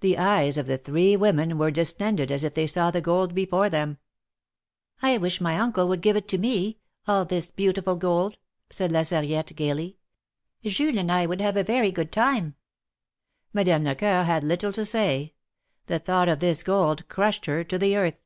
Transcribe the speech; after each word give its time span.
The 0.00 0.18
eyes 0.18 0.58
of 0.58 0.66
the 0.66 0.76
three 0.76 1.14
women 1.14 1.56
were 1.56 1.70
distended 1.70 2.32
as 2.32 2.42
if 2.42 2.54
they 2.54 2.66
saw 2.66 2.90
the 2.90 3.00
gold 3.00 3.32
before 3.32 3.70
them. 3.70 3.98
I 5.00 5.18
wish 5.18 5.40
my 5.40 5.56
uncle 5.56 5.86
would 5.86 6.00
give 6.00 6.16
it 6.16 6.26
to 6.30 6.38
me— 6.38 6.80
all 7.06 7.24
this 7.24 7.52
beautiful 7.52 7.94
gold," 7.94 8.38
said 8.70 8.90
La 8.90 9.04
Sarriette, 9.04 9.54
gayly. 9.54 9.98
''Jules 10.64 10.98
and 10.98 11.12
I 11.12 11.26
would 11.26 11.40
have 11.40 11.56
a 11.56 11.62
very 11.62 11.92
good 11.92 12.10
time." 12.10 12.56
Madame 13.52 13.84
Lecoeur 13.84 14.24
had 14.24 14.42
little 14.42 14.72
to 14.72 14.84
say. 14.84 15.34
The 15.86 16.00
thought 16.00 16.28
of 16.28 16.40
this 16.40 16.64
gold 16.64 17.06
crushed 17.08 17.46
her 17.46 17.62
to 17.62 17.78
the 17.78 17.96
earth. 17.96 18.18